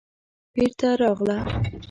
[0.53, 1.37] بېرته راغله.